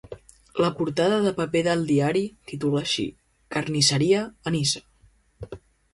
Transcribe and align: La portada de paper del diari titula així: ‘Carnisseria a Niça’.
La 0.63 0.69
portada 0.79 1.19
de 1.25 1.33
paper 1.41 1.61
del 1.67 1.83
diari 1.91 2.23
titula 2.53 2.81
així: 2.85 3.07
‘Carnisseria 3.57 4.25
a 4.49 4.55
Niça’. 4.57 4.83